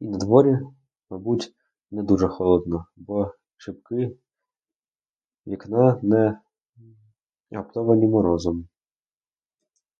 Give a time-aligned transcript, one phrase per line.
[0.00, 0.54] І надворі,
[1.10, 1.54] мабуть,
[1.90, 4.16] не дуже холодно, бо шибки
[5.46, 6.38] вікна не
[7.50, 8.68] гаптовані морозом.